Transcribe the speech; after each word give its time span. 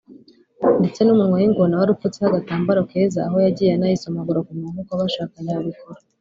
ndetse 0.79 0.99
n’umunwa 1.03 1.35
wingona 1.41 1.79
warupfutseho 1.79 2.27
agatambaro 2.29 2.81
keza 2.91 3.19
aho 3.27 3.37
yagiye 3.45 3.71
anayisomagura 3.73 4.43
ku 4.45 4.51
munwa 4.57 4.71
nk’uko 4.73 4.91
abashakanye 4.93 5.51
babikora 5.57 5.99